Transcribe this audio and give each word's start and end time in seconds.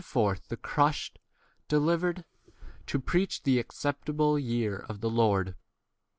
19 0.01 0.09
forth 0.09 0.47
[the] 0.47 0.57
crushed 0.57 1.19
delivered, 1.67 2.25
to 2.87 2.97
preach 2.97 3.43
[the] 3.43 3.59
acceptable 3.59 4.39
year 4.39 4.77
of 4.89 4.99
20 4.99 4.99
[the] 5.01 5.09
Lord.? 5.11 5.55